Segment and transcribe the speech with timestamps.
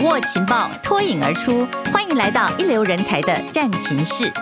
[0.00, 1.66] 握情报，脱颖而出。
[1.92, 4.32] 欢迎来到一流人才的战情室。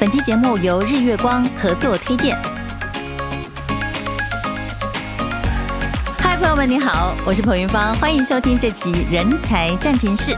[0.00, 2.36] 本期节目由日月光合作推荐。
[6.18, 10.36] 嗨，朋友们，你好，我是彭云芳，欢迎收听这期人才战情室。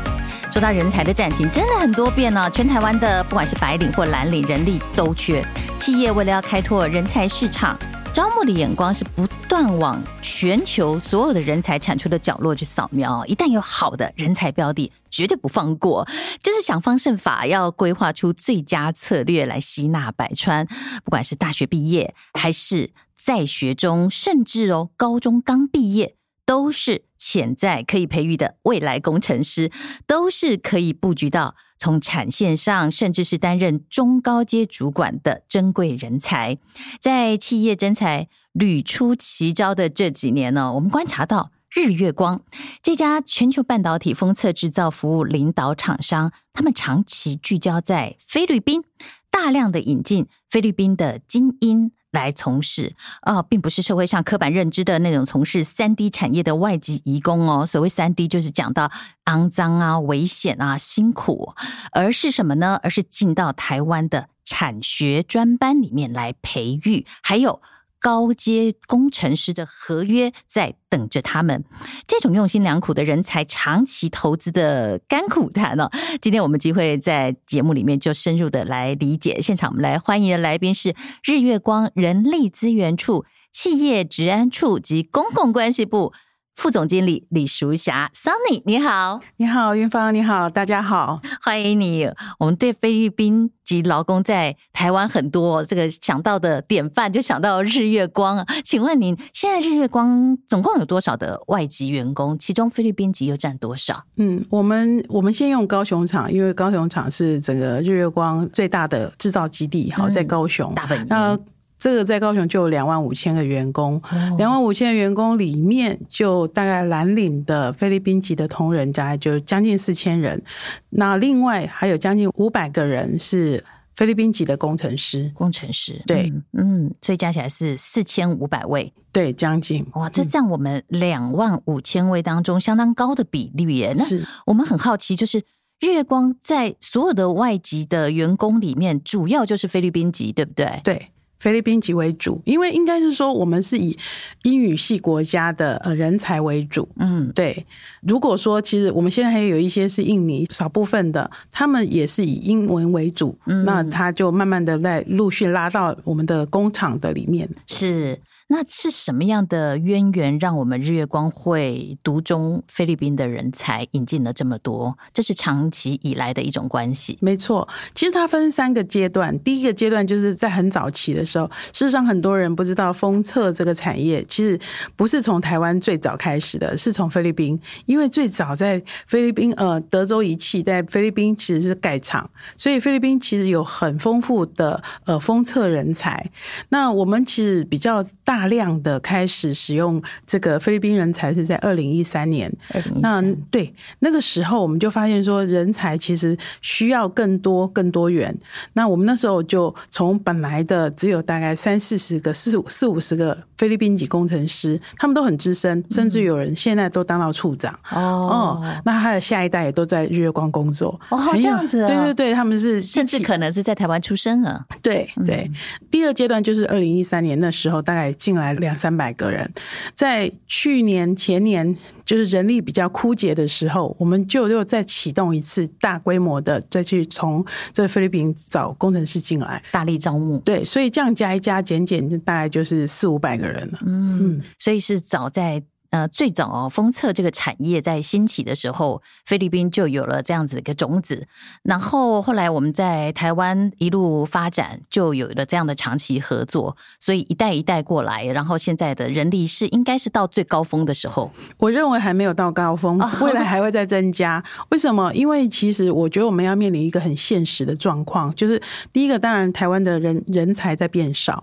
[0.52, 2.50] 说到人才的战情，真的很多变呢。
[2.50, 5.42] 全台湾的不管是白领或蓝领，人力都缺。
[5.78, 7.78] 企业为了要开拓人才市场，
[8.16, 16.02] 招募的眼光是不断往全球所有的人才产出的角落去扫描，一旦有好的人才标的，绝对不放过，
[16.42, 20.66] 就是想方设法要规划出最佳策略来吸纳百川。
[21.04, 29.70] 不管是大学毕业，还是在学中，甚至哦高中刚毕业，都是潜在可以培育的未来工程师，
[30.06, 31.54] 都是可以布局到。
[31.78, 36.58] 从产线上，甚至是担任中高阶主管的珍贵人才，
[37.00, 42.42] 在企业征才屡出奇招的这几年呢，我们观察到日月光
[42.82, 48.82] 这家全球半导体封测制造服务领导厂商，他们长期聚焦在菲律宾，
[49.30, 51.92] 大量的引进菲律宾的精英。
[52.12, 57.66] 来从事啊、并不是社会上刻板认知的那种从事三 D 产业的外籍移工哦。
[57.66, 58.90] 所谓三 D 就是讲到
[59.26, 61.54] 肮脏啊、危险啊、辛苦，
[61.92, 62.80] 而是什么呢？
[62.82, 67.60] 而是进到台湾的产学专班里面来培育，还有。
[68.00, 71.64] 高阶工程师的合约在等着他们，
[72.06, 75.90] 这种用心良苦的人才长期投资的甘苦谈呢、哦。
[76.20, 79.40] 今天我们机会在节目里面就深入的来理解。
[79.40, 86.12] 现场我们来欢迎的来宾是日月光人力资源处企业治安处及公共关系部。
[86.56, 92.10] 副总经理李淑霞，Sunny，你好，你好，云芳，你好，大家好，欢迎你。
[92.38, 98.46] 我们对菲律宾籍劳工在台湾很多这个想到的典范，就想到日月光啊。
[98.64, 102.38] 请问您现在日月光总共有多少的外籍员工？
[102.38, 104.04] 其中菲律宾籍又占多少？
[104.16, 110.74] 嗯，我们我们先用高雄厂，因为高雄厂是整个日月光最大的制造基地，好，在高雄。
[110.74, 111.06] 大本营。
[111.10, 111.38] 那
[111.78, 114.00] 这个在高雄就有两万五千个员工，
[114.38, 120.42] 两万五千个员工里面，就大概蓝领的菲律宾籍的同仁，大概就将近四千人。
[120.90, 123.62] 那另外还有将近五百个人是
[123.94, 133.94] 菲律宾籍的工程师，工程师对，嗯，所以加起来是四千五百位，对，将近哇，这占我们两万五千位当中相当高的比例耶。
[133.96, 134.04] 那
[134.46, 135.38] 我们很好奇，就是
[135.80, 140.80] 日月光在所有的外籍的员工里面，主要就是菲律宾籍，对不对？
[140.82, 141.10] 对。
[141.38, 143.96] 菲律宾籍为主，因为应该是说我们是以
[144.42, 147.66] 英语系国家的呃人才为主，嗯，对。
[148.00, 158.18] 如果说其实我们现在还有一些是印尼少部分的，他们也是以英文为主，嗯，那他就慢慢的在陆续拉到我们的工厂的里面，是。
[158.48, 164.96] 那是什么样的渊源，让我们日月光会独中菲律宾的人才，引进了这么多？
[165.12, 167.18] 这是长期以来的一种关系。
[167.20, 169.36] 没错，其实它分三个阶段。
[169.40, 174.56] 第一个阶段就是在很早期的时候，事实上很多人不知道封测这个产业其实
[174.94, 177.60] 不是从台湾最早开始的，是从菲律宾。
[177.86, 186.30] 因为最早在菲律宾，呃，德州仪器在菲律宾其实是盖厂，所以菲律宾其实有很丰富的呃封测人才。
[186.68, 188.35] 那我们其实比较大。
[188.36, 192.52] 大量的开始使用这个菲律宾人才是在二零一三年。
[193.00, 198.36] 那对那个时候，我们就发现说，人才其实需要更多、更多元。
[198.74, 207.72] 那我们那时候就从本来的只有大概三四十个、四五四五十个菲律宾籍工程师，他们都很资深，甚至有人现在都当到处长。
[207.90, 211.00] 哦，那还有下一代也都在日月光工作。
[211.08, 211.86] 哦，这样子。
[211.86, 214.66] 对对对，他们是甚至可能是在台湾出生了。
[214.82, 215.50] 对对。
[215.90, 218.12] 第二阶段就是二零一三年那时候，大概。
[218.26, 219.48] 进来两三百个人，
[219.94, 230.38] 在去年前年就是人力比较枯竭的时候，我们就又再启动一次大规模的再去从这菲律宾找工程师进来，大力招募。
[230.40, 233.78] 对，所以这样加一加减减，就大概就是四五百个人了。
[233.86, 235.62] 嗯，所以是早在。
[235.96, 241.26] 呃，最早哦，封测这个产业在兴起的时候，菲律宾就有了这样子的一个种子。
[241.62, 246.76] 然后后来我们在台湾一路发展，就有了这样的长期合作。
[247.00, 251.32] 所以一代一代过来，然后现在的人力是应该是到最高峰的时候。
[251.56, 254.44] 我认为还没有到高峰，未来 还会再增加。
[254.68, 255.10] 为什么？
[255.14, 258.60] 因为其实我觉得我们要面临一个很现实的状况，就是
[258.92, 261.42] 第一个，当然台湾的人人才在变少，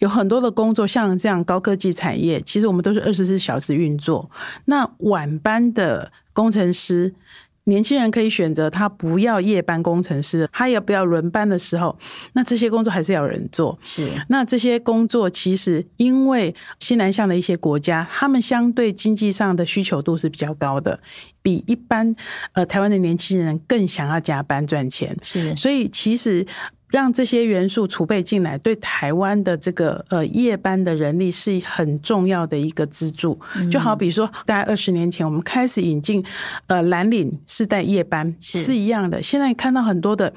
[0.00, 3.93] 有很多的工作像这样高科技产业，其实我们都是二十四小时运。
[3.94, 4.28] 运作，
[4.64, 7.14] 那晚班的工程师
[7.64, 11.96] 年轻人可以选择他不要夜班工程师，他也不要轮班的时候，
[12.34, 13.78] 那这些工作还是要有人做。
[13.82, 21.00] 是，那这些工作其实因为西南向的一些国家，他们相对经济上的需求度是比较高的，
[21.40, 22.14] 比一般
[22.52, 25.16] 呃台湾的年轻人更想要加班赚钱。
[25.22, 26.46] 是，所以其实。
[26.94, 33.36] 让这些元素储备进来，对台湾的这个呃夜班的人力是很重要的一个支柱。
[33.68, 36.24] 就好比说，大概二十年前我们开始引进
[36.68, 39.20] 呃蓝领世代夜班是一样的。
[39.20, 40.32] 现在看到很多的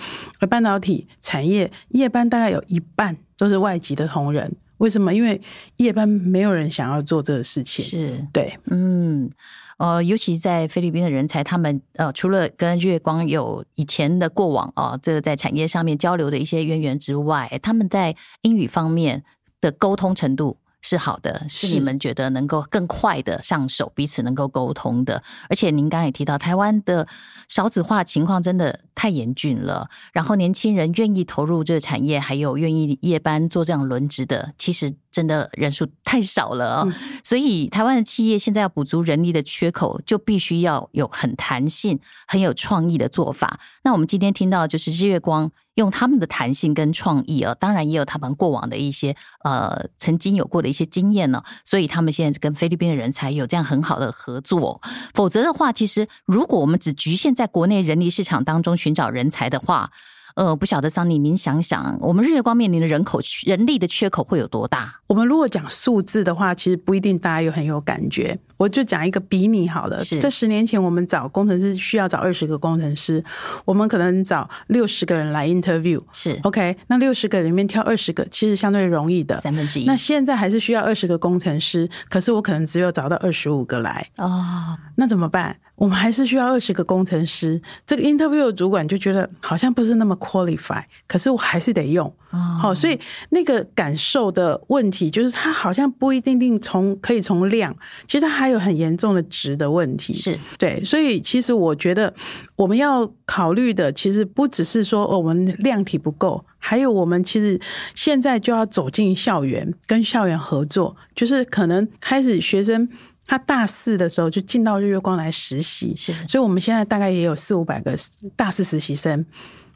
[0.50, 4.52] 半导体产业夜班，大概有一半都是外籍的同仁。
[4.78, 5.14] 为什么？
[5.14, 5.40] 因为
[5.76, 7.86] 夜班没有人想要做这个事情。
[7.86, 9.30] 是对，嗯。
[9.78, 19.24] 呃，尤其在菲律宾的人才，他们呃，除了跟月光有以前的过往哦，这个在产业上面交流的一些渊源之外，他们在英语方面
[19.62, 25.22] 的沟通程度是好的，是你们觉得能够更快的上手，彼此能够沟通的。
[25.50, 27.08] 而且您刚刚也提到，台湾的
[27.48, 34.92] 少子化情况真的太严峻了，然后年轻人愿意投入这个产业，还有愿意夜班做这样轮值的，其实。
[35.10, 36.94] 真的人数太少了，嗯，
[37.26, 43.60] 所以台湾的企业现在要补足人力的缺口，就必须要有很弹性、很有创意的做法。
[43.84, 54.80] 那我们今天听到就是日月光用他们的弹性跟创意啊，当然也有他们过往的一些呃曾经有过的一些经验呢，所以他们现在跟菲律宾的人才有这样很好的合作。
[55.16, 59.92] 否则的话，其实如果我们只局限在国内人力市场当中寻找人才的话，
[60.36, 64.96] 呃，不晓得桑尼，您想想，我们日月光面临的人口人力的缺口会有多大？
[65.08, 68.40] 我们如果讲数字的话，其实不一定大家有很有感觉。
[68.56, 70.00] 我就讲一个比拟好了。
[70.00, 70.20] 是。
[70.20, 73.22] 这十年前，我们找工程师需要找二十个工程师，
[73.66, 76.02] 我们可能找六十个人来 interview。
[76.14, 76.40] 是。
[76.44, 79.36] OK，那六十个里面挑二十个，其实相对容易的。
[79.36, 79.86] 三分之一。
[79.86, 84.08] 那现在还是需要二十个工程师，可是我可能只有找到二十五个来。
[84.18, 84.78] 哦。
[84.96, 85.58] 那怎么办？
[85.78, 92.12] 我们还是需要二十个工程师，这个 interview 的主管就觉得好像不是那么 qualify，可是我还是得用。
[92.60, 97.74] 好，所以那个感受的问题就是，它好像不一定定从可以从量，
[98.08, 100.14] 其实它还有很严重的值的问题。
[100.14, 102.12] 是对，所以其实我觉得
[102.56, 107.60] 我们要考虑的，其实不只是说我们量体不够，还有我们其实
[107.94, 112.90] 现在就要走进校园，跟校园合作，就是可能开始学生。
[113.28, 117.94] 他大四的时候就进到日月光来实习，是，所以我们现在大概也有四五百个
[118.36, 119.26] 大四实习生，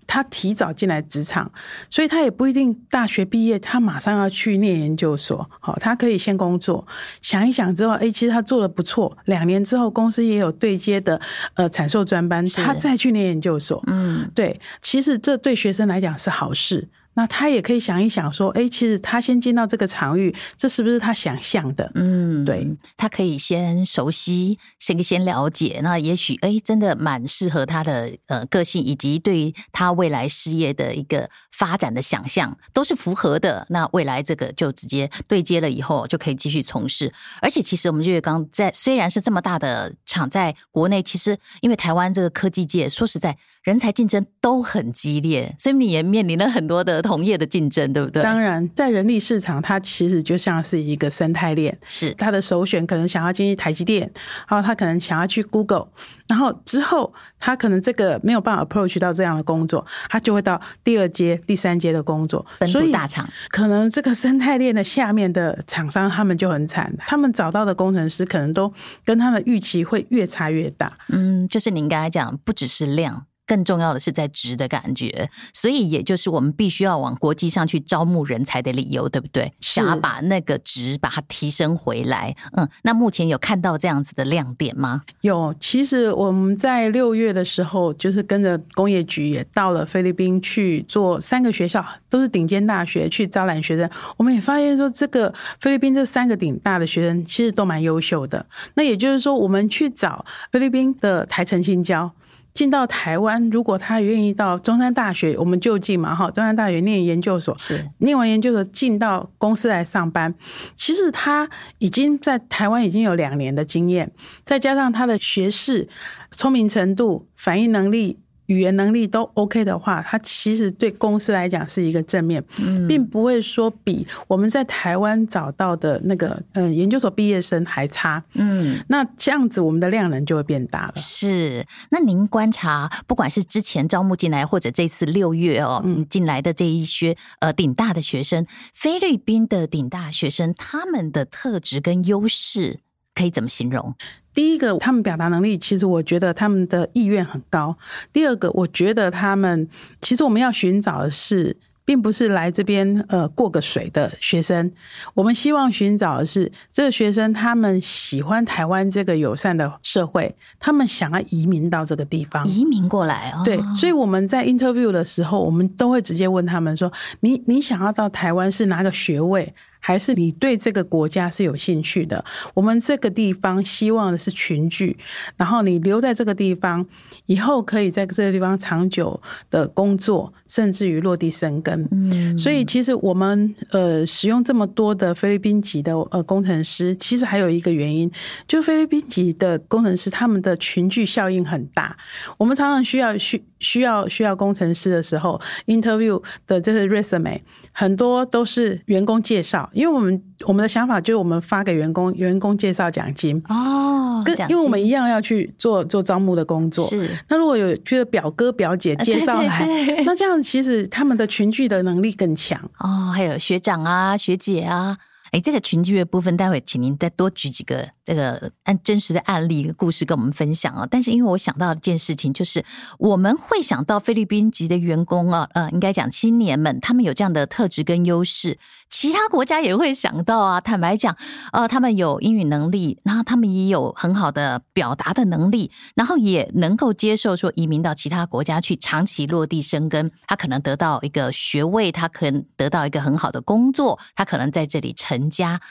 [0.08, 1.52] 他提早进来职场，
[1.90, 6.88] 所以他也不一定大学毕业，他马上要去念研究所，好，他可以先工作，
[7.22, 11.20] 想一想之后，哎，其实他做的不错，两年之后公司也有对接的
[11.56, 16.88] 呃产授专班，他再去念研究所，嗯，对，其实这对学生来讲是好事。
[17.14, 21.92] 那他也可以想一想，说，哎，其实他先进到这个场域，这是不是他想象的？
[21.96, 22.66] 嗯，对，
[22.96, 33.68] 他可以先熟悉，先先了解，那也许，哎，真的蛮适合他的呃个性，以及对他未来事业的一个发展的想象，都是符合的。
[33.70, 37.12] 那未来这个就直接对接了以后，就可以继续从事。
[37.42, 47.02] 而且，其实我们日月刚在虽然是这么大的厂，在国内，其实因为台湾这个科技界，说实在，人才竞争都很激烈，所以你也面临了很多的。
[47.12, 48.24] 同业的竞争，对不对？
[48.24, 51.78] 当然，在人力市场，它其实就像是一个生态链。
[51.90, 54.10] 是他的首选可能想要进去台积电，
[54.48, 55.88] 然后他可能想要去 Google，
[56.30, 62.46] 然后之后他可能这个没有办法 approach 到这样的工作，他就会到第二阶、第三阶的工作。
[62.60, 70.98] 本土大厂可能这个生态链的下面的厂商，他们就很惨，他们找到的工程师可能都跟他们预期会越差越大。
[71.10, 73.26] 嗯，就是您刚才讲，不只是量。
[73.52, 79.52] 更重要的是在值的感觉，所以也就是我们必须要往国际上去招募人才的理由，对不对？
[79.60, 82.34] 想要把那个值把它提升回来。
[82.54, 85.02] 嗯，那目前有看到这样子的亮点吗？
[85.20, 93.90] 有，其实我们在六月的时候，就是跟着工业局也到了菲律宾去做三个学校，都是顶尖大学去招揽学生。
[94.16, 98.46] 我们也发现说，这个菲律宾这三个顶大的学生其实都蛮优秀的。
[98.76, 102.10] 那也就是说，我们去找菲律宾的台城新交。
[102.54, 110.34] 进到台湾，如果他愿意到中山大学，我们就近嘛，哈，中山大学念研究所，是念完研究所进到公司来上班。
[110.76, 114.12] 其实他已经在台湾已经有两年的经验，
[114.46, 115.88] 再加上他的学识、
[116.32, 118.21] 聪明程度、反应能力。
[118.52, 122.44] 语言能力都 OK 的话，它其实对公司来讲是一个正面，
[122.86, 128.22] 并不会说比我们在台湾找到的那个嗯研究所毕业生还差。
[128.34, 130.94] 嗯，那这样子我们的量能就会变大了。
[130.98, 142.80] 是，那您观察，不管是之前招募进来，或者这次六月哦进来的这一些呃顶大的学生，菲律宾的顶大学生，他们的特质跟优势。
[143.16, 143.94] 可以怎么形容？
[144.34, 147.78] 第一个，他们表达能力，其实我觉得他们的意愿很高。
[148.14, 149.68] 第二个，我觉得他们
[150.02, 151.58] 其实我们要寻找的是。
[151.84, 154.72] 并不是来这边呃过个水的学生，
[155.16, 163.42] 我们希望寻找的是这个学生，他们喜欢台湾这个友善的社会，他们想要移民到这个地方，移民过来哦。
[163.44, 166.90] 对，所以我们在 interview 的时候，我们都会直接问他们说
[167.22, 172.24] ：“你你想要到台湾是拿个学位？”还是你对这个国家是有兴趣的？
[172.54, 174.96] 我们这个地方希望的是群聚，
[175.36, 176.86] 然后你留在这个地方，
[177.26, 179.20] 以后可以在这个地方长久
[179.50, 181.88] 的工作，甚至于落地生根。
[181.92, 188.10] 嗯，所以其实我们呃使用这么多的菲律宾籍的呃工程师，其实还有一个原因，
[188.48, 191.98] 就菲律宾籍的工程师他们的群聚效应很大。
[192.38, 197.40] 我们常常需要需需要需要工程师的时候，interview 的这个 resume
[197.72, 199.70] 很多都是员工介绍。
[199.74, 206.88] 因为我们我们的想法就是我们发给员工员工介绍奖金哦，跟因为我们一样要去做做招募的工作。
[206.90, 213.12] 是，那如果有觉得表哥表姐介绍来，对对对，那这样其实他们的群聚的能力更强哦。
[213.14, 214.98] 还有学长啊学姐啊，
[215.32, 217.90] 哎，这个群聚的部分，待会请您再多举几个。
[218.04, 222.64] 这个按真实的案例一个故事跟我们分享啊，但是因为我想到一件事情，就是
[222.98, 228.58] 我们会想到菲律宾籍的员工啊，呃，应该讲青年们，他们有这样的特质跟优势，
[228.90, 230.60] 其他国家也会想到啊。
[230.60, 231.16] 坦白讲，
[231.52, 245.62] 呃，他们有英语能力，然后他们也有很好的表达的能力，然后也能够接受说移民到其他国家去长期落地生根，他可能得到一个学位，他可能得到一个很好的工作，他可能在这里成家。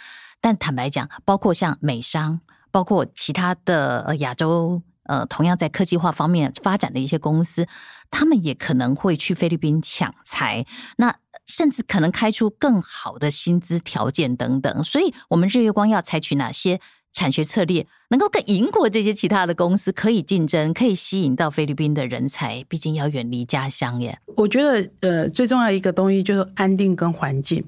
[0.40, 7.66] 但坦白讲，包括像美商，包括其他的呃亚洲呃，同样在科技化方面发展的一些公司，
[8.10, 10.64] 他们也可能会去菲律宾抢才，
[10.98, 11.16] 那
[11.46, 14.84] 甚至可能开出更好的薪资条件等等。
[14.84, 16.78] 所以，我们日月光要采取哪些
[17.12, 22.64] 产学策略，能够更赢过这些其他的公司，可以竞争，可以吸引到菲律宾的人才？
[22.68, 24.16] 毕竟要远离家乡耶。
[24.36, 27.64] 我觉得，呃，最重要一个东西就是安定跟环境。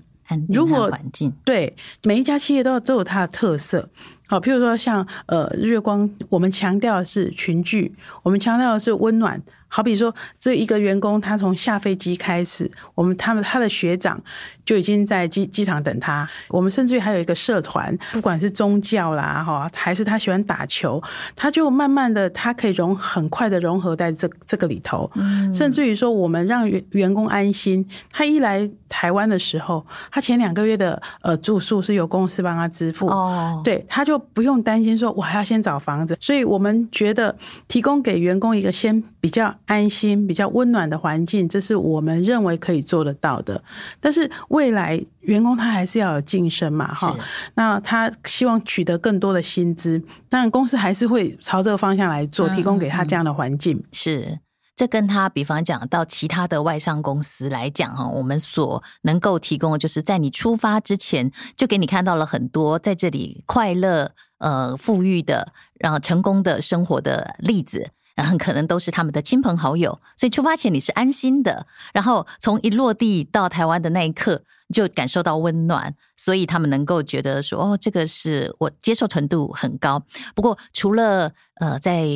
[0.49, 3.89] 如果环境对每一家企业都要都有它的特色，
[4.29, 9.41] 好，譬如说像呃日月光，我们强调的是群聚，我们强调的是温暖。
[9.75, 14.23] 好比说，这一个员工他从下飞机开始，我们他们他的学长
[14.67, 16.29] 就已经在机机场等他。
[16.49, 21.03] 我们甚至于还有一个社团，不管是宗教啦哈，还是他喜欢打球，
[21.35, 25.11] 他就慢慢的他可以融很快的融合在这这个里头。
[25.15, 36.15] 嗯，甚至于说，我们让员员工安心，他一来台湾的时候，他前两个月的呃住宿是由公司帮他支付哦，对，他就不用担心说我还要先找房子。
[36.21, 37.35] 所以我们觉得
[37.67, 39.55] 提供给员工一个先比较。
[39.65, 43.65] 安心、比较温暖的环境，这是我们认为可以做得到的。
[43.99, 47.17] 但是未来员工他还是要有晋升嘛，哈。
[47.55, 49.99] 那他希望取得更多的薪资，
[50.29, 53.79] 当然公司还是会朝这个方向来做，提供给他这样的环境。
[53.79, 54.39] 嗯、是，
[54.77, 67.93] 这跟他比方讲到其他的外商公司来讲哈，我们所能够提供的，就是在你出发之前就给你看到了很多在这里快乐、呃富裕的、然后成功的生活的例子。
[68.15, 71.67] 然后可能都是他们的亲朋好友，所以出发前你是安心的。
[71.93, 74.43] 然后从一落地到台湾的那一刻，
[74.73, 80.05] 就感受到温暖，所以他们能够觉得说：“哦，这个是我接受程度很高。”
[80.35, 82.07] 不过，除了呃在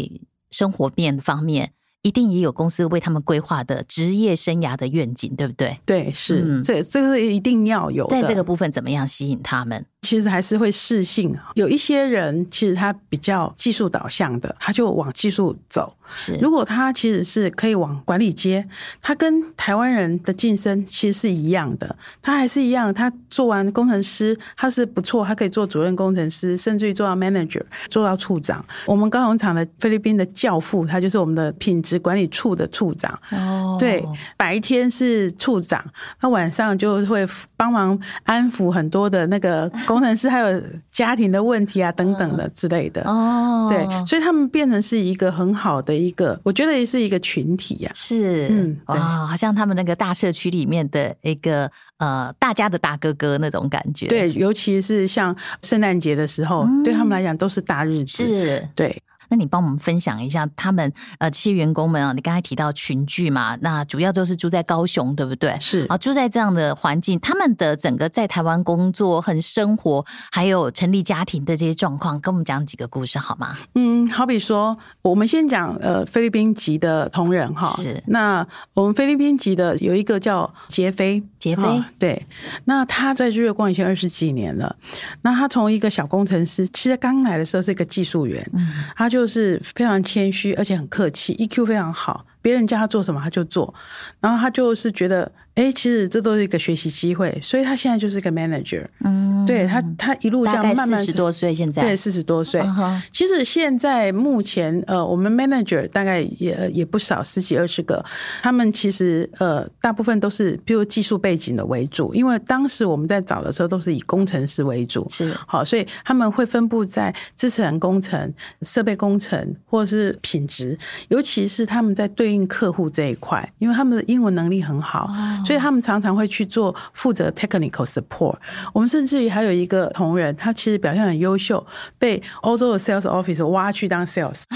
[0.51, 1.73] 生活面方面，
[2.03, 5.81] 一定也有公司为他们规划的职业生涯的愿景，对不对？
[5.85, 8.11] 对，是、嗯、这这个是一定要有的。
[8.11, 9.85] 在这个部分，怎么样吸引他们？
[10.07, 15.93] 其实还是会适性，有一些人其实他比较技术导向的，他就往技术走。
[16.15, 18.65] 是，如果他其实是可以往管理阶，
[19.03, 28.65] 他跟台湾人的晋升其实是一样的，他还是一样，他做完工程师，他是不错，他可以做主任工程师，甚至于做到 manager，做到处长。
[28.87, 33.19] 我们高雄厂的菲律宾的教父，他就是我们的品质管理处的处长。
[33.33, 34.05] 哦，对，
[34.37, 35.85] 白天是处长，
[36.21, 39.96] 他晚上就会帮忙安抚很多的那个工。
[39.97, 47.97] 工程师还有家庭的问题啊，等等的之类的哦，对，所以他们变成是一个很好的一个，我觉得也是一个群体呀、啊。
[47.97, 54.07] 是，嗯，哇，好像他们那个大社区里面的一个呃，大家的大哥哥那种感觉。
[54.09, 58.23] 对，尤其是像圣诞节的时候，嗯、对他们来讲都是大日子。
[58.23, 59.03] 是，对。
[59.29, 65.57] 那你帮我们分享一下，他们呃这些员工们啊，你刚才提到群聚嘛，那主要都是住在高雄，对不对？
[65.61, 73.57] 是啊，住在这样的环境，他们的整个在台湾工作、很生活，还有成立家庭的这些状况，跟我们讲几个故事好吗？
[73.75, 81.23] 嗯，好比说，我们先讲呃菲律宾籍的同仁哈，是那我们菲律宾籍的有一个叫杰飞。
[81.47, 82.27] 杰飞、哦，对，
[82.65, 84.75] 那他在日月光已经二十几年了。
[85.23, 93.73] 那他从一个小工程师，其实刚来的时候是一个技术员，嗯，他就是非常谦虚，而且很客气，EQ 非常好，别人叫他做什么他就做，
[94.21, 95.31] 然后他就是觉得。
[95.57, 98.87] 哎，其实这都是一个学习机会，所以他现在就是一个 manager。
[99.03, 102.61] 嗯，对他，他一路这样慢慢四十多岁，现在对四十多岁。
[102.61, 103.01] Uh-huh.
[103.11, 108.05] 其实现在目前呃，我们 manager 大概也也不少，十几二十个。
[108.43, 125.09] 他们其实呃，大部分都是比如技术背景的为主，因为当时我们在找的时候都是以工程师为主，是好，所以他们会分布在支持人工程、设备工程或者是品质，尤其是他们在对应客户这一块，因为他们的英文能力很好。
[125.09, 125.46] Uh-huh.
[125.47, 128.35] 所以他们常常会去做负责 technical support。
[128.75, 131.65] 我们甚至于还有一个同仁，他其实表现很优秀，
[131.99, 134.43] 被欧洲的 sales office 挖去当 sales。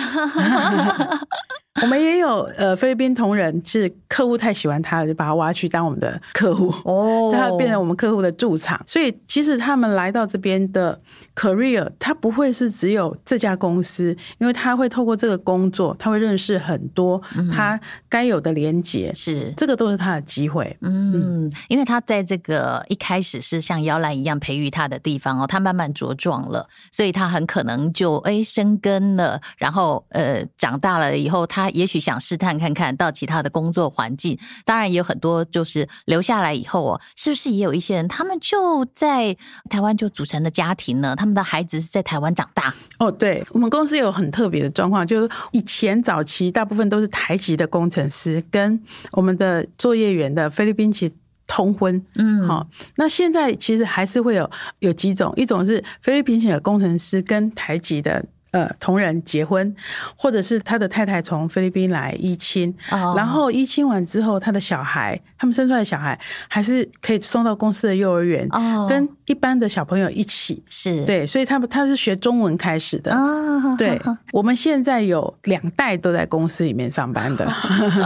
[1.82, 8.78] 我们也有呃菲律宾同仁，是客户太喜欢他了，就把他挖去当我们的客户哦， 他变成我们客户的驻场。
[8.84, 11.00] 所以其实他们来到这边的
[11.36, 17.22] career，他不会是只有这家公司，因为他会透过这个工作，他会认识很多
[17.54, 20.76] 他该有的连结，是这个都是他的机会。
[20.80, 31.60] 嗯，因为他在这个一开始是像摇篮一样培育他的地方哦，他慢慢茁壮了，所以他很可能就哎生根了，然后呃长大了以后他。
[31.60, 39.36] 他也许想试探看看到其他的工作环境，当然也有很多就是留下来以后哦，是不是也有一些人他们就在
[39.68, 41.14] 台湾就组成了家庭呢？
[41.20, 42.74] 他们的孩子是在台湾长大。
[42.98, 51.12] 哦，对，我们公司有很特别的状况，就是以前早期大部分都是台籍的工程师跟我们的作业员的菲律宾籍
[51.46, 58.24] 通婚，嗯，好，那现在其实还是会有有几种，一种是菲律宾籍的工程师跟台籍的。
[58.52, 59.74] 呃，同仁结婚，
[60.16, 63.16] 或者是他的太太从菲律宾来依亲，oh.
[63.16, 68.88] 然后依亲完之后，他的小孩，他们生出来的小孩还是可以送到公司的幼儿园，oh.
[68.88, 73.78] 跟一般的小朋友一起，是对，所以他们他是学中文开始的，oh.
[73.78, 74.00] 对，
[74.32, 77.48] 我们现在有两代都在公司里面上班的，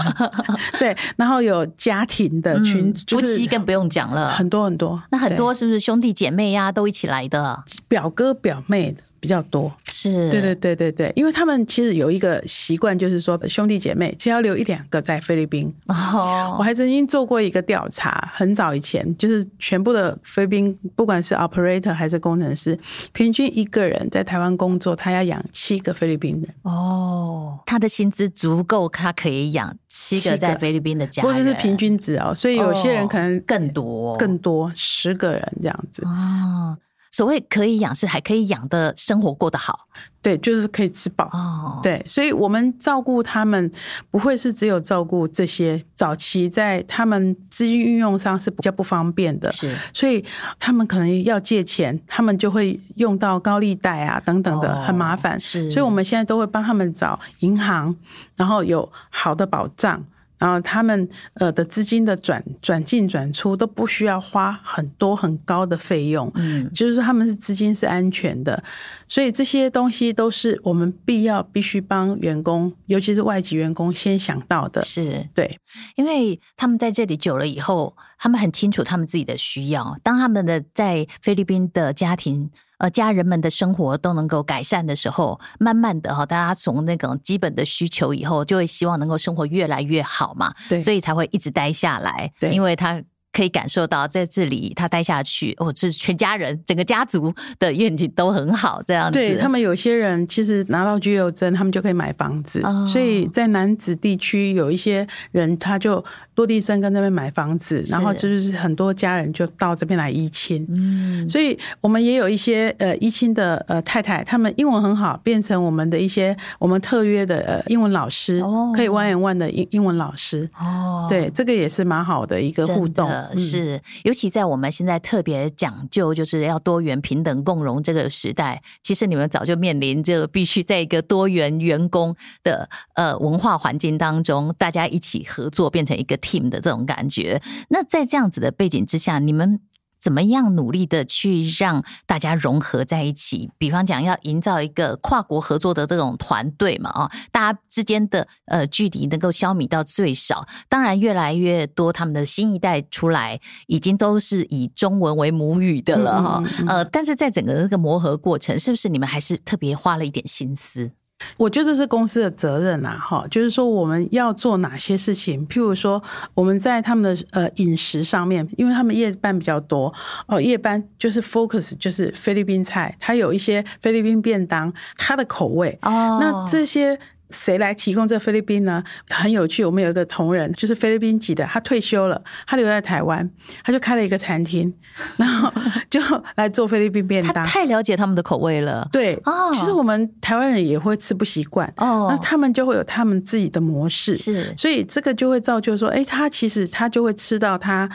[0.79, 9.03] 对，然后有家庭的群，嗯就是、夫妻更不用讲了，很多很多，那很多是不是兄弟姐妹呀、啊、都一起来的，表哥表妹的。
[9.25, 15.75] 比较多，是对对对对对，因为他们其实有一个习惯，就是说兄弟姐妹只要留一两个在菲律宾。
[15.87, 22.79] 哦，我还曾经做过一个调查，很早以前，就是全部的菲律宾，不管是 operator 还是工程师，
[23.15, 26.55] 平均一个人在台湾工作，他要养七个菲律宾人。
[26.65, 36.03] 哦，他的薪资足够，他可以养七个在菲律宾的家人，或者是平均值哦，所以有些人可能更多，更多十个人这样子。
[36.05, 36.77] 哦。
[37.15, 39.87] 所谓可以养，是还可以养的生活过得好，
[40.21, 41.27] 对，就是可以吃饱。
[41.33, 43.71] 哦，对，所以我们照顾他们
[44.11, 50.25] 不会是只有照顾这些，早期在他们资金运用上是比较不方便的，是，所以
[50.59, 55.39] 他们可能要借钱，他们就会用到高利贷啊等等的，很麻烦。
[55.39, 57.95] 是，所以我们现在都会帮他们找银行，
[58.35, 60.05] 然后有好的保障。
[60.39, 68.63] 然后他们呃的资金的转转进转出都不需要花很多很高的费用，嗯，就是说他们是资金是安全的，
[69.09, 75.29] 所以这些东西都是我们必要必须帮员工，尤其是外籍员工先想到的，是。
[75.35, 75.59] 对，
[75.97, 82.51] 因为他们在这里久了以后，他们很清楚他们自己的需要，当他们的在菲律宾的家庭。
[82.79, 93.03] 呃，家人们的生活都能够改善的时候，慢慢的哈，大家从那种基本的需求以后，就会希望能够生活越来越好嘛，对，所以才会一直待下来，对，因为他。
[93.37, 99.19] 可以感受到在这里他待下去哦，这是全家人整个家族的愿景都很好，这样子。
[99.19, 106.05] 对，他们有些人其实拿到居留证，他们就可以买房子，哦、所以在南子地区有一些人他就
[106.37, 110.67] 落地生根那边买房子，然后就是很多家人就到这边来依亲。
[110.69, 120.49] 嗯，所以我们也有一些呃依亲的呃太太，他们英文很好，变成我们的一些我们特约的呃英文老师，哦、可以 one and one 的英英文老师。
[120.59, 123.11] 哦，对，这个也是蛮好的一个互动。
[123.37, 137.41] 是，尤其在我们现在特别讲究，就是要多元、平等、共融这个时代，其实你们早就面临着必须在一个多元员工的呃文化环境当中，大家一起合作，变成一个 team 的这种感觉。
[137.69, 139.61] 那在这样子的背景之下，你们。
[140.05, 143.49] 怎么样努力的去让大家融合在一起？
[143.57, 150.47] 比方讲，要营造一个跨国合作的这种团队嘛，啊，大家之间的呃距离能够消弭到最少。
[150.69, 156.43] 当然，越来越多他们的新一代出来，已经都是以中文为母语的了哈。
[156.67, 160.91] 呃，但是在整个这个磨合过程，是不是你们还是特别花了一点心思？
[161.37, 166.03] 我觉得这是公司的责任呐，哈，就是说我们要做哪些事情，譬如说
[166.35, 169.93] 我们在他们的呃饮食上面，因为他们夜班比较多
[170.27, 176.99] 哦，夜班就是 focus 就是菲律宾菜，它有一些菲律宾便当，它的口味哦，那这些。
[177.31, 178.83] 谁来提供这菲律宾呢？
[179.09, 183.29] 很有趣，我们有一个同仁，就是菲律宾籍的，他退休了，他留在台湾，
[183.65, 184.73] 他就开了一个餐厅，
[185.17, 185.53] 然后
[185.89, 186.01] 就
[186.37, 187.35] 来做菲律宾便当。
[187.35, 197.89] 他太了解他们的口味了，对，哦，其实我们台湾人也会吃不习惯，哦，那他们就会有他们自己的模式，是，所以这个就会造就说，哎，他其实他就会吃到他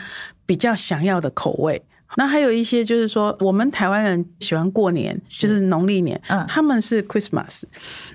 [0.44, 1.82] 比较想要的口味。
[2.16, 7.62] 那还有一些就是说，我们台湾人喜欢过年，就是农历年，嗯，他们是 Christmas，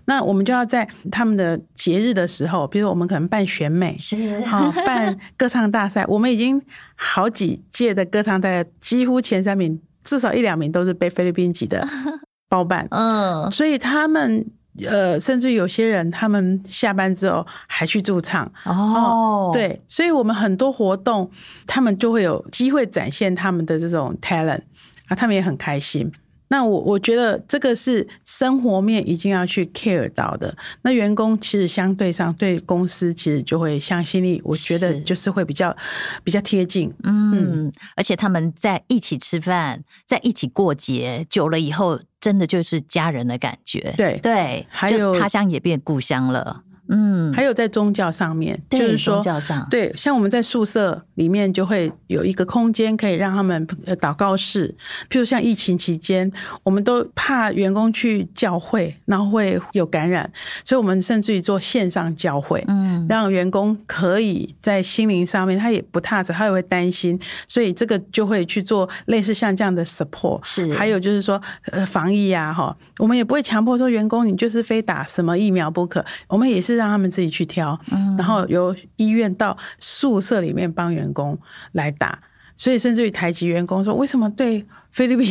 [0.06, 4.40] 那我们就要在他们的节日的时候，比如我们可能办选美，是。
[4.42, 6.62] 好 办歌唱大赛，我们已经
[6.96, 11.88] 好几届的歌唱大赛，几乎前三名至少一两名都是被菲律宾籍的
[12.50, 14.46] 包办，嗯，所以他们。
[14.86, 21.30] 呃，甚至有些人他们下班之后还去驻唱哦，对，所以我们很多活动，
[21.66, 24.62] 他们就会有机会展现他们的这种 talent
[25.08, 26.12] 啊，他们也很开心。
[26.48, 30.56] 那我我觉得这个是生活面一定要去 care 到的。
[30.84, 35.76] 那员工其实相对上对公司其实就会向心力，我觉得就是会比较
[36.24, 36.94] 比较贴近。
[37.04, 42.00] 嗯，而且他们在一起吃饭，在一起过节，久了以后。
[42.26, 46.64] 真的就是家人的感觉，对对，还有他乡也变故乡了。
[46.88, 54.74] 嗯，还有在宗教上面，就是说，宗教上，对，像我们在宿舍里面就会有一个空间，可以让他们呃祷告室。
[55.10, 60.32] 譬如像疫情期间，我们都怕员工去教会，然后会有感染，
[60.64, 70.40] 所以我们甚至于做线上教会，嗯，让员工可以在心灵上面，他也不踏实，他也会担心，所以这个就会去做类似像这样的 support。
[70.44, 76.75] 是，还有就是说，呃，防疫啊，哈，我们也不会强迫说员工你就是非打什么疫苗不可，我们也是。
[76.76, 77.80] 让他们自己去挑，
[78.18, 81.38] 然后由医院到宿舍里面帮员工
[81.74, 82.20] 来打，
[82.58, 85.28] 所以甚至于台籍员工说：“为什么对菲律宾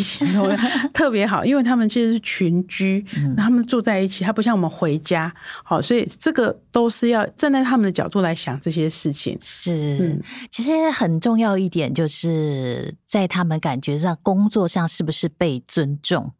[0.92, 1.42] 特别好？
[1.42, 3.02] 因为他们其实是群居，
[3.36, 5.34] 他们住在一起，他不像我们回家。
[5.62, 9.38] 好，所以这个都是要站在他们的角度来想这些事情。
[9.40, 16.30] 是，嗯，其实很重要一点，就是在他们感觉上，工作上是不是被尊重，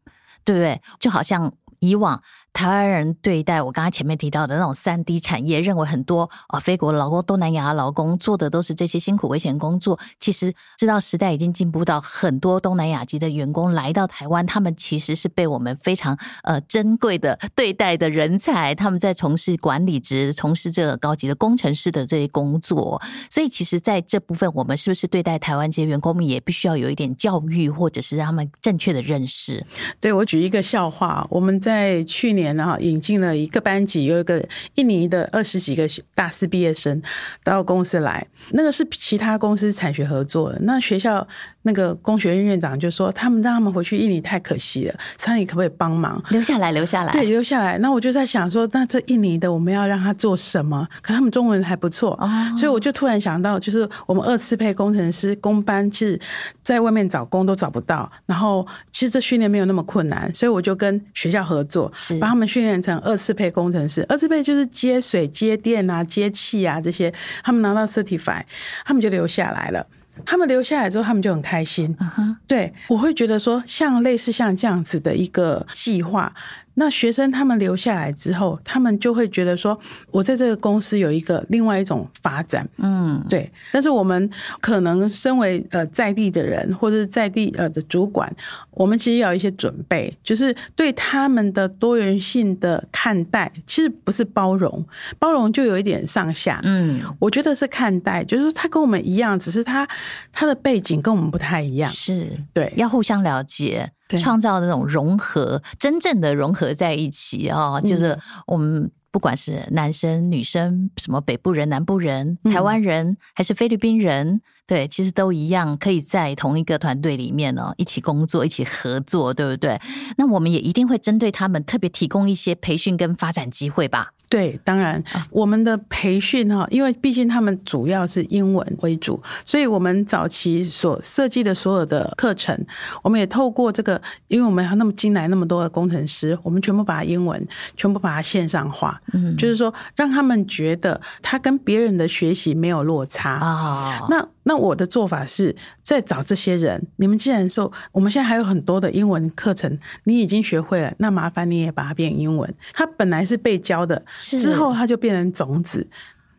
[0.43, 0.79] 对不对？
[0.99, 2.21] 就好像以往。
[2.55, 9.99] 台湾人对待我刚才前面提到的那种三 D 产业，认为很多啊非国劳工、东南亚劳工做的都是这些辛苦危险工作。
[10.21, 18.73] 其实知道时代已经进步到很多东南亚籍的员工来到台湾，他们其实是被我们非常呃珍贵的对待的人才。
[18.73, 23.01] 他们在从事管理职、从事这个高级的工程师的这些工作。
[23.29, 29.61] 所以其实在这部分，我们是不是对待台湾这些员工们也必须要有一点教育，或者是让他们正确的认识？
[29.99, 32.44] 对，我举一个笑话，我们在去年。
[32.53, 37.01] 然后引进了一个班级，有一个印尼的二十几个大四毕业生
[37.43, 40.59] 到公司来，那个是其他公司产学合作的。
[40.63, 41.27] 那学校
[41.67, 46.71] 那个工学院院长就说，他们让他们回去印尼太可惜了，查理可不可以帮忙留下来？
[46.71, 47.79] 留下来，对，留下来。
[47.79, 50.87] 那我就在想说，那这印尼的我们要让他做什么？
[51.01, 56.19] 可他们中文还不错，哦，所以我就突然想到，就是我们二次配工程师工班，其实
[56.61, 58.09] 在外面找工都找不到。
[58.27, 64.05] 然后其实这训练没有那么困难，所以我就跟学校合作，是把他们训练成二次配工程师。
[64.07, 67.11] 二次配就是接水、接电啊、接气啊这些，
[67.43, 68.43] 他们拿到 certify，
[68.85, 69.85] 他们就留下来了。
[70.23, 71.95] 他们留下来之后，他们就很开心。
[71.97, 72.35] Uh -huh.
[72.47, 76.33] 对，我会觉得说，像类似像这样子的一个计划。
[76.77, 79.79] 那学生他们留下来之后，他们就会觉得说，
[80.11, 83.49] 我在这个公司有一个另外一种发展，嗯，对。
[83.71, 88.29] 但是我们可能身为呃在地的人，或者是在地呃的主管，
[88.75, 94.85] 我们其实要有一些准备，就是对他们的多元性的看待，其实不是包容，
[95.17, 99.87] 包容就有一点上下，嗯，我觉得是看待，就是说他跟我们一样，只是他
[100.31, 102.31] 他的背景跟我们不太一样，是。
[102.53, 103.91] 对，要互相了解。
[104.21, 119.79] 创造那种融合，真正的融合在一起哦，就是我们不管是男生、女生，什么北部人、南部人、台湾人，还是菲律宾人，对，其实都一样，可以在同一个团队里面哦，一起工作、一起合作，对不对？
[120.17, 124.11] 那我们也一定会针对他们特别提供一些培训跟发展机会吧。
[124.35, 132.53] 对，当然，我们的培训哈，因为毕竟他们主要是英文为主，所以我们早期所设计的所有的课程，
[133.01, 144.05] 我们也透过这个，因为我们还那么进来那么多的工程师，我们全部把它英文，全部把它线上化，嗯，就是说让他们觉得他跟别人的学习没有落差啊。
[144.09, 152.53] 那那我的做法是在找这些人，你们既然说我们现在还有很多的英文课程，你已经学会了，那麻烦你也把它变英文。
[152.73, 154.03] 他本来是被教的。
[154.25, 155.87] 之后，它就变成种子，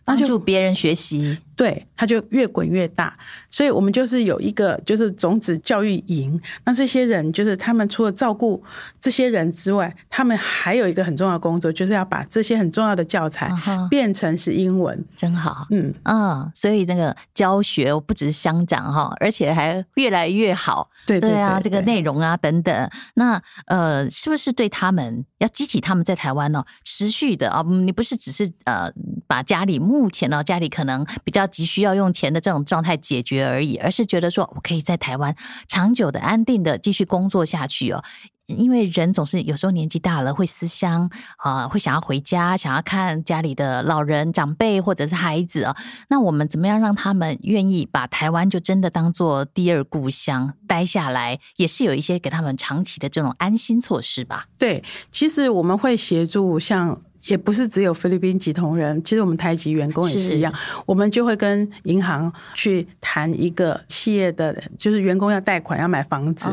[0.06, 1.36] 帮助别人学习。
[1.56, 3.16] 对，他就越滚越大。
[3.48, 6.38] 所以我们就是有一个，就是种子教育营。
[6.66, 8.62] 那这些人，就是他们除了照顾
[9.00, 13.50] 这些人之外，他们还有一个很重要的工作，就是要把这些很重要的教材
[13.88, 15.02] 变成是英文。
[15.16, 20.90] 真好，嗯啊，所以那个教学不只是相长哈，而且还越来越好。
[21.06, 22.90] 对对，对，对啊，这个内容啊等等。
[23.14, 27.62] 那呃，是不是对他们要激起他们在台湾呢持续的啊？
[27.62, 28.92] 你不是只是呃
[29.26, 31.46] 把家里目前呢家里可能比较。
[31.46, 35.34] 急需要用钱的这种状态解决而已，而是觉得说我可以在台湾
[35.66, 38.02] 长久的、安定的继续工作下去哦。
[38.46, 41.08] 因为人总是有时候年纪大了会思乡
[41.38, 45.74] 啊，会想要回家，想要看家里的老人、长辈或者是孩子啊。
[46.08, 51.38] 那我们怎么样让他们愿意把台湾就真的当做第二故乡待下来？
[51.56, 54.46] 也是有一些给他们长期的这种安心措施吧？
[54.58, 57.00] 对，其实我们会协助像。
[57.26, 60.52] 也不是只有菲律宾籍同仁，其实我们台籍员工也是一样，
[60.84, 66.48] 我们就会跟银行去谈一个企业的，就是员工要贷款要买房子，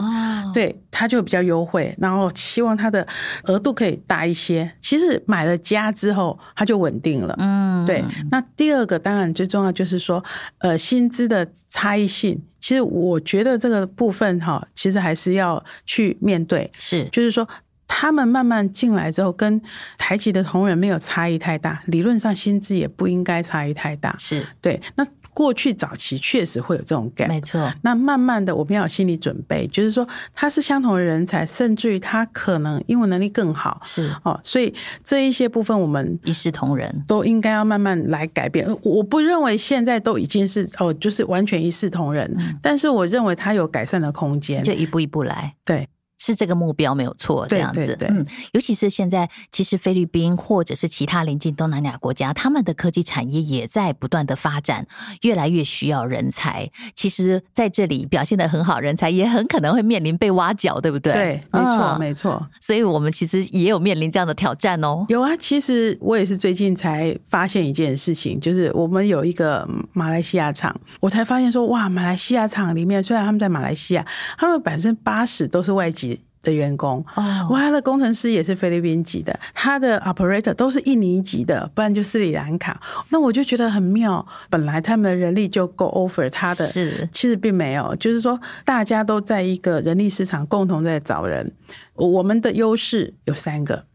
[0.53, 3.05] 对，他就比较优惠，然后希望他的
[3.43, 4.71] 额度可以大一些。
[4.81, 8.03] 其实买了家之后，他就稳定了，嗯，对。
[8.31, 10.23] 那第二个当然最重要就是说，
[10.59, 17.47] 呃，薪资的差异性，其实我觉得这个部分哈，其实还是要去面对，是，就是说。
[17.95, 19.61] 他们慢慢进来之后，跟
[19.99, 24.15] 台籍的同仁没有差异太大，理论上薪资也不应该差异太大。
[24.17, 24.81] 是对。
[24.95, 27.71] 那过去早期确实会有这种 gap，没错。
[27.83, 33.79] 那慢慢的，我们要有心理准备，就是说他是相同的人才，甚至于他可能英文能力更好。
[33.83, 38.67] 是哦，所以这一些部分我们一视同仁，都应该要慢慢来改变。
[38.81, 45.53] 我不认为现在都已经是哦，就是完全一视同仁，嗯，但是我认为他有改善的空间，就一步一步来。
[45.63, 45.87] 对。
[46.23, 54.87] 是这个目标没有错，这样子，对对对，嗯，尤其是现在，其实菲律宾或者是其他邻近东南亚国家，他们的科技产业也在不断的发展，
[55.23, 56.71] 越来越需要人才。
[56.95, 61.11] 其实在这里表现的很好，人才也很可能会面临被挖角，对不对？
[61.11, 62.47] 对，没错，嗯，没错。
[62.61, 65.05] 所以我们其实也有面临这样的挑战哦。
[65.09, 74.07] 有啊，其实我也是最近才发现一件事情，就是我们有一个马来西亚厂，我才发现说，哇，马来西亚厂里面虽然他们在马来西亚，
[74.37, 76.12] 他们百分之八十都是外籍。
[76.43, 77.03] 的员工，
[77.49, 82.79] 哇，他的工程师也是菲律宾籍的，他的 operator 都是印尼籍的，不然就斯里兰卡。
[83.09, 91.51] 那我就觉得很妙，本来他们的人力就够 offer 他的，是，其实并没有，就是说大家都在一个人力市场共同在找人。
[91.95, 93.85] 我们的优势有三个，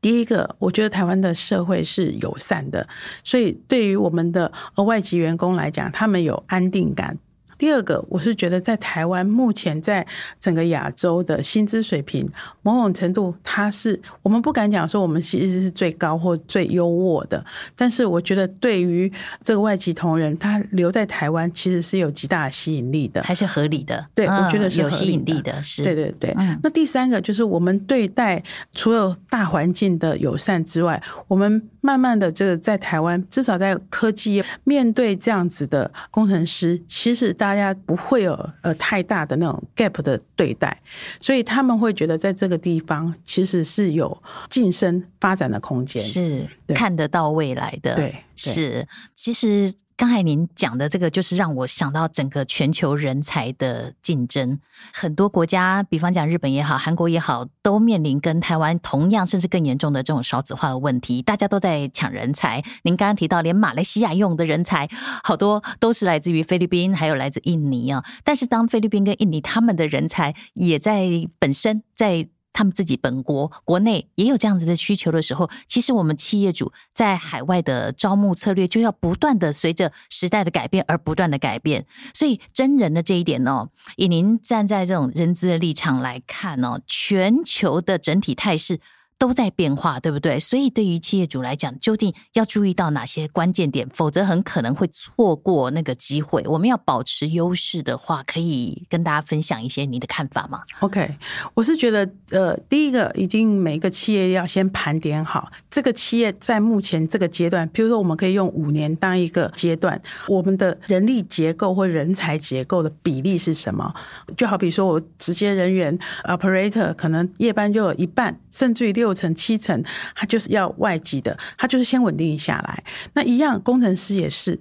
[0.00, 2.88] 第一个，我觉得台湾的社会是友善的，
[3.22, 7.16] 所以对于我们的外籍员工来讲，他们有安定感。
[7.62, 10.04] 第二个，我是觉得在台湾目前在
[10.40, 12.28] 整个亚洲的薪资水平，
[12.62, 17.44] 某种程度它是我们不敢讲说我们其实是最高或最优渥的，
[17.76, 19.08] 但是我觉得对于
[19.44, 24.04] 这个外籍同仁，他留在台湾其实是有极大的吸引力的，还是合理的。
[24.12, 25.84] 对，我觉得是有吸引力的，是。
[25.84, 26.34] 对对对。
[26.64, 28.42] 那第三个就是我们对待
[28.74, 37.51] 除了大环境的友善之外，我们慢慢的这个在台湾，至少在科技业面对这样子的工程师，其实大。
[37.52, 40.74] 大家不会有呃太大的那种 gap 的对待，
[41.20, 47.94] 所以他们会觉得在这个地方其实是有晋升发展的空间，是看得到未来的。
[47.94, 49.70] 对，对是其实。
[50.02, 54.58] 刚才您讲的这个，就是让我想到整个全球人才的竞争。
[54.92, 61.22] 很多国家，比方讲日本也好，韩国也好，都面临跟台湾同样甚至更严重的这种少子化的问题。
[61.22, 62.60] 大家都在抢人才。
[62.82, 64.88] 您刚刚提到，连马来西亚用的人才，
[65.22, 68.02] 好多都是来自于菲律宾，还有来自印尼啊。
[68.24, 71.06] 但是，当菲律宾跟印尼他们的人才也在
[71.38, 72.28] 本身在。
[72.52, 81.86] 他们自己本国国内也有这样子的需求的时候，其实我们企业主在海外的招募策略就要不断的随着时代的改变而不断的改变。
[82.14, 88.80] 所以真人的这一点呢，以您站在这种人资的立场来看呢，全球的整体态势
[89.22, 90.40] 都在变化，对不对？
[90.40, 93.88] 所以对于企业主来讲，究竟要注意到哪些关键点？
[93.90, 96.42] 否则很可能会错过那个机会。
[96.44, 101.14] 我们要保持优势的话，可以跟大家分享一些你的看法吗？OK，
[101.54, 113.94] 我是觉得，呃，第一个，一定每一个企业要先盘点好这个企业在目前这个阶段，比如说我们可以用五年当一个阶段，我们的人力结构或人才结构的比例是什么？
[114.36, 119.82] 就好比说我直接人员 operator 可能夜班就有一半，甚至于六成七成，
[120.14, 122.84] 他就是要外籍的，他就是先稳定下来。
[123.14, 124.58] 那一样，工程师也是。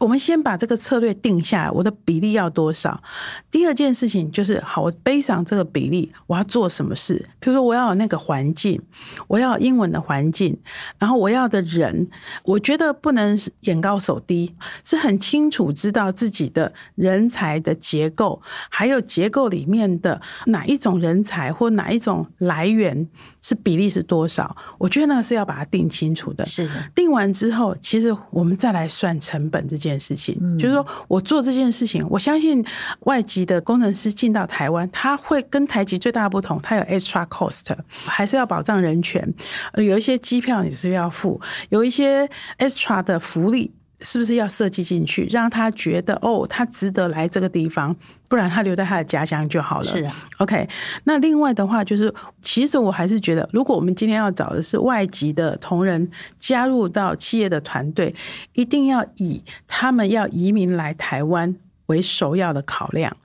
[0.00, 3.02] 我们先把这个策略定下来，我的比例要多少？
[3.50, 7.14] 第二件事情就是，好，我背上这个比例，我要做什么事？
[7.40, 8.78] 比如说，我要有那个环境，
[9.28, 10.54] 我要英文的环境，
[10.98, 12.06] 然后我要的人，
[12.44, 23.08] 我觉得不能眼高手低，是很清楚知道自己的人才的结构，还有结构里面的哪一种人才或哪一种来源。
[23.48, 24.54] 是比例是多少？
[24.76, 26.44] 我觉得那个是要把它定清楚的。
[26.44, 30.36] 是的，定完之后，其实我们再来算成本这件事情。
[30.42, 32.62] 嗯，就是说我做这件事情，我相信
[33.00, 39.32] 外籍的工程师进到台湾，他会跟台籍最大的不同，他有 extra cost，还是要保障人权。
[39.76, 43.72] 有一些机票你是要付，有一些 extra 的福利。
[44.00, 47.94] 是不是要设计进去，让他觉得哦，他值得来这个地方，
[48.28, 49.84] 不然他留在他的家乡就好了。
[49.84, 50.68] 是啊，OK。
[51.04, 56.08] 那另外的话，就是其实我还是觉得，如果我们今天要找的是外籍的同仁
[56.38, 58.14] 加入到企业的团队，
[58.52, 61.56] 一定要以他们要移民来台湾
[61.86, 63.16] 为首要的考量。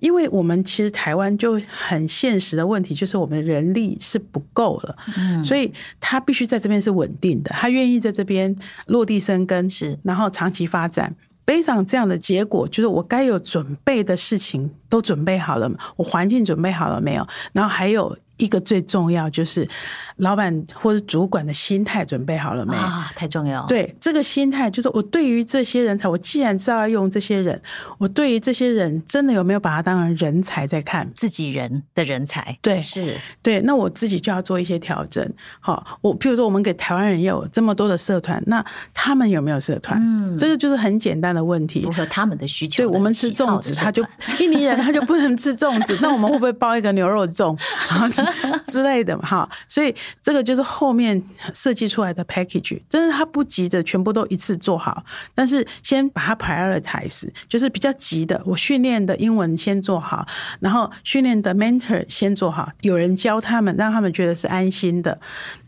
[0.00, 8.54] 因为我们其实台湾就很现实的问题，就是我们人力是不够了，嗯，所以他必须在这边是稳定的，他愿意在这边
[8.86, 11.14] 落地生根，是，然后长期发展。
[11.44, 17.26] 背上这样的结果，就是我该有准备的事情都准备好了，我环境准备好了没有？
[17.52, 18.16] 然后还有。
[18.36, 19.68] 一个最重要就是
[20.16, 22.74] 老板或者主管的心态准备好了没？
[22.76, 23.66] 啊，太重要。
[23.66, 27.60] 对，这个心态就是我对于这些人才，我既然知道要用这些人，
[27.98, 31.10] 我对于这些人真的有没有把他当成人才在看？
[31.14, 33.60] 自己人的人才，对，是，对。
[33.60, 35.28] 那我自己就要做一些调整。
[35.60, 39.98] 好，我譬如说，我们给台湾人也有这么多的社团，那他们有没有社团？
[40.02, 42.88] 嗯，这个就是很简单的问题，符合他们的需求的。
[42.88, 44.04] 对，我们吃粽子，他就
[44.40, 47.56] 印尼人他就不能吃粽子， 那我们会不会包一个牛肉粽？
[48.66, 60.26] 之类的嘛，哈，所以这个就是后面设计出来的 package，真的他不急着全部都一次做好，但是先把它 prioritize，就是比较急的，我训练的英文先做好，
[60.60, 65.20] 然后训练的 mentor 先做好，有人教他们，让他们觉得是安心的。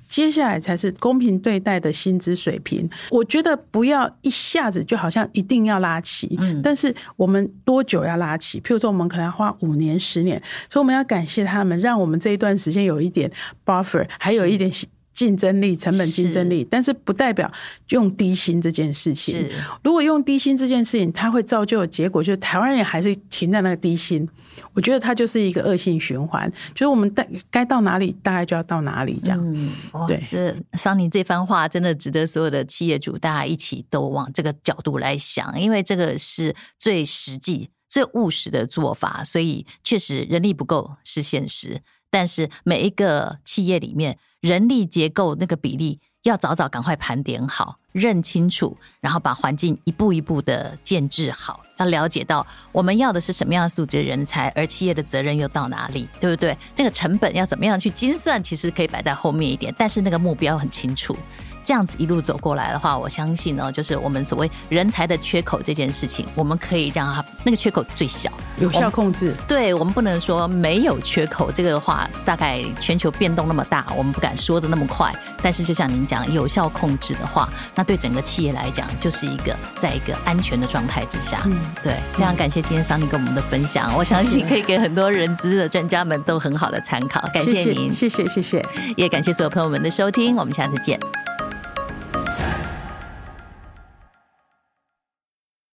[0.07, 2.88] 接下来才是公平对待的薪资水平。
[3.11, 8.61] 我觉得不要一下子就好像一定要拉齐，嗯，但是我们多久要拉齐？
[8.61, 10.40] 譬如说，我们可能要花五年、十年，
[10.71, 13.31] 所以我们要感谢他们，让我们这一段时间有一点
[13.64, 14.71] buffer，还有一点
[15.16, 16.62] 竞争力、成本竞争力。
[16.70, 17.50] 但是不代表
[17.88, 19.50] 用低薪这件事情。
[19.83, 24.29] 如果用低薪这件事情，它会造就的结果就是台湾人还是停在那个低薪。
[24.72, 29.38] 我觉得它就是一个恶性循环，就是我们该该到哪里，大概就要到哪里这样。
[29.42, 29.70] 嗯，
[30.07, 39.22] 对，这桑尼这番话真的值得所有的企业主大家一起都往这个角度来想，因为这个是最实际、最务实的做法。
[39.24, 47.77] 所以确实人力不够是现实，但是每一个企业里面人力结构那个比例要早早赶快盘点好。
[47.91, 51.61] 认清楚，然后把环境一步一步的建置好。
[51.79, 56.57] 要了解到我们要的是什么样的素质人才，而企业的责任又到哪里，对不对？
[56.75, 61.17] 这个成本要怎么样去精算，其实可以摆在后面一点，但是那个目标很清楚。
[61.66, 69.35] 这样子一路走过来的话，我相信呢，就是我们所谓人才的缺口这件事情，我们可以让它那个缺口最小，有效控制。
[69.48, 75.12] 对，我们不能说没有缺口，这个的话大概全球变动那么大，我们不敢说的那么快。
[75.42, 81.42] 但是就像您讲，有效控制的话，那对整个企业来讲，就是一个在一个安全的状态之下。
[81.46, 87.20] 嗯，对，非常感谢今天桑尼跟我们的分享，我相信可以给很多人资的专家们都很好的参考。
[87.35, 88.64] 感谢您，谢谢，谢谢，
[88.96, 90.96] 也感谢所有朋友们的收听，我们下次见。